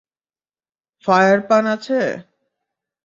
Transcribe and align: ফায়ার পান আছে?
ফায়ার 1.05 1.39
পান 1.49 1.63
আছে? 1.75 1.99